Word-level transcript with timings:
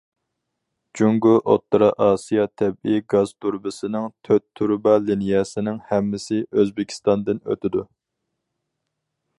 جۇڭگو- 0.99 1.33
ئوتتۇرا 1.51 1.89
ئاسىيا 2.05 2.45
تەبىئىي 2.61 3.03
گاز 3.15 3.35
تۇرۇبىسىنىڭ 3.45 4.09
تۆت 4.29 4.47
تۇرۇبا 4.61 4.97
لىنىيەسىنىڭ 5.11 5.79
ھەممىسى 5.91 6.43
ئۆزبېكىستاندىن 6.51 7.45
ئۆتىدۇ. 7.47 7.87